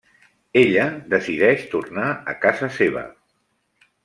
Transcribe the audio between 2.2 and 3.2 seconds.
a casa seva.